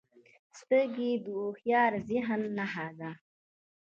[0.59, 3.11] سترګې د هوښیار ذهن نښه ده